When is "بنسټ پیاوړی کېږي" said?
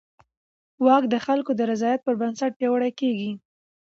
2.21-3.31